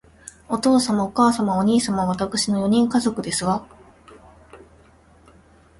[0.49, 3.67] お父様、お母様、お兄様、わたくしの四人家族ですわ